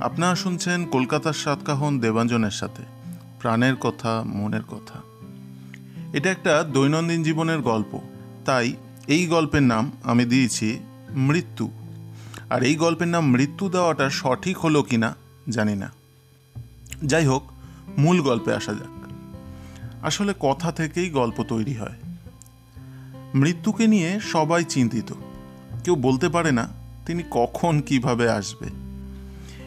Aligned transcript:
আপনারা 0.00 0.34
শুনছেন 0.34 0.86
কলকাতার 0.86 1.32
সাতকাহন 1.32 2.00
দেবাঞ্জনের 2.00 2.50
সাথে। 2.50 2.82
প্রাণের 3.40 3.76
কথা, 3.76 4.22
মনের 4.26 4.62
কথা। 4.62 4.98
এটা 6.12 6.30
একটা 6.30 6.62
দৈনন্দিন 6.62 7.22
জীবনের 7.22 7.60
গল্প। 7.60 8.00
তাই 8.44 8.72
এই 9.06 9.26
গল্পের 9.26 9.62
নাম 9.62 9.92
আমি 10.04 10.24
দিয়েছি 10.24 10.78
মৃত্যু। 11.10 11.70
আর 12.50 12.62
এই 12.62 12.74
গল্পের 12.74 13.08
নাম 13.08 13.30
মৃত্যু 13.30 13.68
দেওয়াটা 13.68 14.10
সঠিক 14.10 14.58
হলো 14.58 14.82
কি 14.82 14.96
না 14.96 15.14
জানি 15.48 15.76
না। 15.76 15.92
যাই 17.04 17.26
হোক, 17.26 17.42
মূল 17.98 18.22
গল্পে 18.22 18.54
আসা 18.54 18.72
যাক। 18.72 19.12
আসলে 20.04 20.34
কথা 20.40 20.72
থেকেই 20.72 21.10
গল্প 21.10 21.42
তৈরি 21.42 21.74
হয়। 21.74 21.94
মৃত্যুকে 23.34 23.86
নিয়ে 23.86 24.20
সবাই 24.20 24.64
চিন্তিত। 24.64 25.12
কেউ 25.84 25.94
বলতে 25.94 26.28
পারে 26.28 26.52
না 26.52 26.68
তিনি 27.06 27.22
কখন 27.30 27.80
কীভাবে 27.80 28.30
আসবে। 28.30 28.79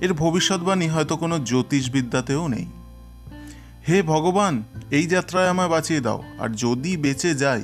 এর 0.00 0.12
ভবিষ্যৎবাণী 0.12 0.88
হয়তো 0.88 1.16
কোনো 1.16 1.38
জ্যোতিষবিদ্যাতেও 1.38 2.48
নেই। 2.48 2.66
হে 3.88 4.02
ভগবান, 4.02 4.62
এই 4.90 5.06
যাত্রায় 5.06 5.48
আমায় 5.48 5.68
বাঁচিয়ে 5.68 6.00
দাও, 6.00 6.22
আর 6.38 6.48
যদি 6.48 6.96
বেঁচে 6.96 7.34
যাই, 7.34 7.62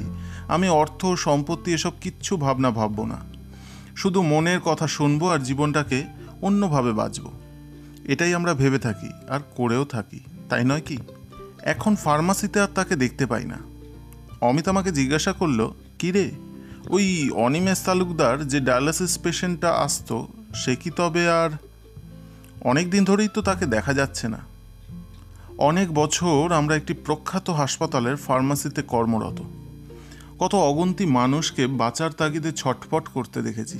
আমি 0.48 0.68
অর্থ, 0.68 1.06
সম্পত্তি 1.06 1.73
এসব 1.73 1.92
কিচ্ছু 2.00 2.37
ভাবনা 2.37 2.70
ভাবব 2.70 3.04
না। 3.04 3.20
শুধু 3.96 4.23
মনের 4.23 4.60
কথা 4.60 4.87
শুনব 4.87 5.32
আর 5.32 5.38
জীবনটাকে 5.38 6.04
অন্যভাবে 6.42 6.92
বাঁচব। 6.92 7.30
এটাই 8.04 8.34
আমরা 8.34 8.54
ভেবে 8.54 8.78
থাকি, 8.78 9.10
আর 9.28 9.40
করেও 9.56 9.84
থাকি, 9.84 10.20
তাই 10.48 10.64
নয় 10.64 10.80
কি? 10.80 10.98
এখন 11.62 11.96
ফার্মাসিতে 11.96 12.60
আর 12.60 12.68
তাকে 12.74 12.96
দেখতে 12.96 13.26
পাই 13.26 13.45
না। 13.45 13.59
অমিত 14.40 14.68
আমাকে 14.68 14.92
জিজ্ঞাসা 14.92 15.32
করল 15.32 15.70
কি 15.98 16.12
রে 16.12 16.30
ওই 16.90 17.30
অনিমেষ 17.30 17.84
তালুকদার 17.84 18.48
যে 18.48 18.60
ডায়ালিসিস 18.60 19.18
পেশেন্টটা 19.18 19.70
আসতো, 19.70 20.29
সে 20.54 20.76
কি 20.76 20.90
তবে 20.90 21.30
আর 21.30 21.51
অনেক 22.65 22.91
দিন 22.91 23.05
ধরেই 23.05 23.29
তো 23.29 23.43
তাকে 23.43 23.66
দেখা 23.66 23.95
যাচ্ছে 23.95 24.29
না। 24.29 24.38
অনেক 25.59 25.95
বছর 25.95 26.52
আমরা 26.52 26.77
একটি 26.77 26.95
প্রখ্যাত 26.95 27.51
হাসপাতালের 27.51 28.16
ফার্মাসিতে 28.16 28.82
কর্মরত। 28.82 29.41
কত 30.38 30.54
অগন্তি 30.54 31.07
মানুষকে 31.07 31.66
বাঁচার 31.66 32.10
তাগিদে 32.10 32.52
ছটফট 32.52 33.09
করতে 33.09 33.43
দেখেছি 33.43 33.79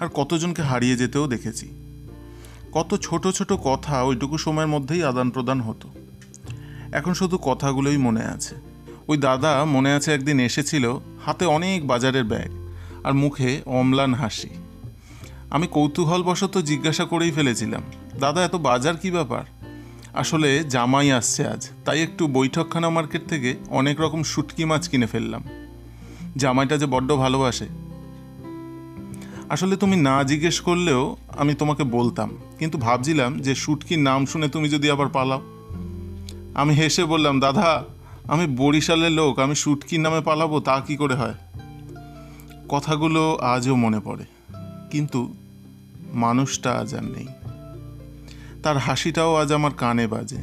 আর 0.00 0.08
কতজনকে 0.08 0.62
হারিয়ে 0.62 0.96
যেতেও 0.96 1.26
দেখেছি। 1.26 1.68
কত 2.72 2.98
ছোট 3.02 3.28
ছোট 3.28 3.52
কথা 3.52 4.02
ওইটুকু 4.02 4.38
সময়ের 4.38 4.68
মধ্যেই 4.68 5.04
আদান 5.04 5.30
প্রদান 5.30 5.60
হতো। 5.60 5.88
এখন 6.92 7.14
শুধু 7.14 7.38
কথাগুলোই 7.42 7.96
মনে 7.96 8.24
আছে। 8.24 8.54
ওই 9.08 9.16
দাদা 9.16 9.64
মনে 9.64 9.92
আছে 9.92 10.14
একদিন 10.14 10.40
এসেছিল, 10.40 11.00
হাতে 11.26 11.44
অনেক 11.44 11.86
বাজারের 11.86 12.24
ব্যাগ 12.24 12.50
আর 13.04 13.14
মুখে 13.14 13.62
অম্লান 13.66 14.14
হাসি। 14.14 14.48
আমি 15.50 15.66
কৌতূহলবশত 15.66 16.58
জিজ্ঞাসা 16.58 17.04
করেই 17.04 17.30
ফেলেছিলাম, 17.30 17.82
দাদা, 18.20 18.44
এত 18.44 18.54
বাজার 18.54 18.96
কি 18.96 19.10
ব্যাপার? 19.10 19.44
আসলে 20.14 20.64
জামাই 20.64 21.12
আসছে 21.12 21.48
আজ, 21.48 21.70
তাই 21.84 22.02
একটু 22.02 22.26
বৈঠকখানা 22.26 22.88
মার্কেট 22.90 23.28
থেকে 23.28 23.54
অনেক 23.68 24.00
রকম 24.00 24.22
শুটকি 24.22 24.64
মাছ 24.64 24.88
কিনে 24.88 25.06
ফেললাম। 25.06 25.42
জামাইটা 26.36 26.76
যে 26.76 26.86
বড্ড 26.86 27.12
ভালোবাসে। 27.16 27.66
আসলে 29.48 29.76
তুমি 29.76 29.96
না 29.96 30.24
জিজ্ঞেস 30.24 30.60
করলেও 30.60 31.16
আমি 31.36 31.54
তোমাকে 31.54 31.84
বলতাম, 31.84 32.30
কিন্তু 32.58 32.78
ভাবছিলাম 32.78 33.38
যে 33.38 33.54
শুটকির 33.54 33.98
নাম 33.98 34.26
শুনে 34.26 34.48
তুমি 34.48 34.68
যদি 34.68 34.90
আবার 34.90 35.08
পালাও। 35.08 35.42
আমি 36.54 36.74
হেসে 36.74 37.04
বললাম, 37.04 37.40
দাদা, 37.40 37.84
আমি 38.28 38.46
বরিশালের 38.46 39.12
লোক, 39.12 39.38
আমি 39.38 39.54
শুটকির 39.54 40.00
নামে 40.00 40.20
পালাবো, 40.20 40.60
তা 40.60 40.80
কি 40.86 40.96
করে 40.96 41.14
হয়? 41.14 41.34
কথাগুলো 42.68 43.34
আজও 43.34 43.74
মনে 43.74 44.00
পড়ে। 44.00 44.35
কিন্তু 44.96 45.34
মানুষটা 46.12 46.72
আজ 46.72 46.94
আর 46.94 47.04
নেই। 47.04 47.26
তার 48.62 48.78
হাসিটাও 48.78 49.34
আজ 49.34 49.52
আমার 49.52 49.74
কানে 49.74 50.06
বাজে। 50.06 50.36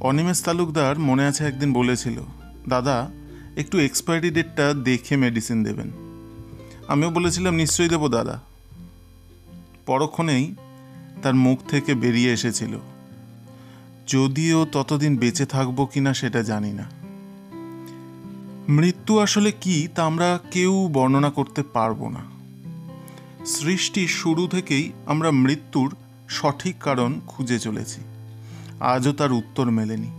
অনিমেষ 0.00 0.42
তালুকদার 0.42 0.98
মনে 0.98 1.26
আছে 1.26 1.44
একদিন 1.44 1.72
বলেছিল, 1.72 2.20
দাদা, 2.68 3.10
একটু 3.56 3.78
এক্সপায়ারি 3.78 4.30
ডেটটা 4.30 4.74
দেখে 4.74 5.16
মেডিসিন 5.16 5.64
দেবেন। 5.64 5.90
আমিও 6.88 7.10
বলেছিলাম, 7.10 7.54
নিশ্চয়ই 7.54 7.88
দেবো, 7.88 8.08
দাদা। 8.08 8.40
পরক্ষণেই 9.86 10.54
তার 11.22 11.34
মুখ 11.34 11.58
থেকে 11.68 11.94
বেরিয়ে 11.94 12.32
এসেছিল। 12.32 12.78
যদিও 14.06 14.66
ততদিন 14.72 15.16
বেঁচে 15.16 15.46
থাকব 15.46 15.86
কিনা 15.92 16.14
সেটা 16.14 16.42
জানি 16.42 16.72
না। 16.72 16.90
মৃত্যু 18.68 19.18
আসলে 19.18 19.52
কি 19.52 19.88
তা 19.94 20.04
আমরা 20.04 20.38
কেউ 20.50 20.88
বর্ণনা 20.92 21.30
করতে 21.30 21.62
পারব 21.62 22.08
না। 22.08 22.39
সৃষ্টির 23.46 24.08
শুরু 24.08 24.48
থেকেই 24.48 24.92
আমরা 25.06 25.30
মৃত্যুর 25.30 25.96
সঠিক 26.28 26.76
কারণ 26.80 27.20
খুঁজে 27.26 27.58
চলেছি। 27.58 28.00
আজও 28.80 29.12
তার 29.12 29.32
উত্তর 29.32 29.70
মেলেনি। 29.70 30.10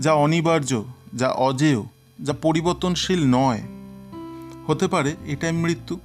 যা 0.00 0.12
অনিবার্য, 0.12 0.84
যা 1.14 1.28
অজেয়, 1.28 1.82
যা 2.22 2.32
পরিবর্তনশীল 2.32 3.24
নয়। 3.26 3.62
হতে 4.66 4.88
পারে 4.88 5.16
এটাই 5.26 5.52
মৃত্যু। 5.52 5.98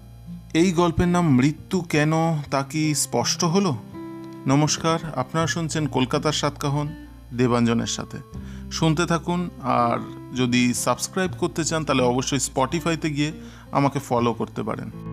এই 0.53 0.71
গল্পের 0.71 1.07
নাম 1.07 1.29
মৃত্যু 1.29 1.81
কেন, 1.81 2.11
তা 2.51 2.63
কি 2.63 2.95
স্পষ্ট 2.95 3.43
হলো? 3.43 3.75
নমস্কার, 4.47 5.13
আপনারা 5.15 5.47
শুনছেন 5.47 5.87
কলকাতার 5.87 6.33
সাতকাহন, 6.33 7.07
দেবাঞ্জনের 7.37 7.87
সাথে। 7.87 8.17
শুনতে 8.71 9.05
থাকুন, 9.05 9.49
আর 9.61 9.99
যদি 10.35 10.73
সাবস্ক্রাইব 10.73 11.31
করতে 11.39 11.65
চান, 11.65 11.85
তাহলে 11.85 12.03
অবশ্যই 12.03 12.39
স্পটিফাইতে 12.39 13.09
গিয়ে 13.09 13.31
আমাকে 13.71 13.99
ফলো 13.99 14.33
করতে 14.33 14.63
পারেন। 14.63 15.10